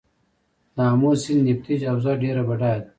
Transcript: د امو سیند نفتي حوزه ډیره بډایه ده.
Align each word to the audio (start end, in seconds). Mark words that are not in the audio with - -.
د 0.75 0.77
امو 0.91 1.11
سیند 1.21 1.41
نفتي 1.47 1.73
حوزه 1.91 2.13
ډیره 2.21 2.43
بډایه 2.47 2.79
ده. 2.81 2.87